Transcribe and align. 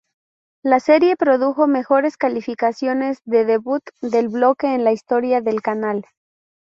La 0.63 0.79
serie 0.79 1.15
produjo 1.15 1.67
mejores 1.67 2.17
calificaciones 2.17 3.21
de 3.23 3.45
debut 3.45 3.83
del 4.01 4.29
bloque 4.29 4.73
en 4.73 4.83
la 4.83 4.93
historia 4.93 5.41
del 5.41 5.61
canal. 5.61 6.05